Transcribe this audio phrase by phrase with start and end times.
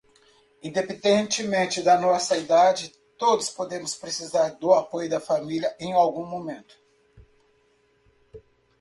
[0.63, 6.75] Independentemente da nossa idade, todos podemos precisar do apoio da família em algum momento.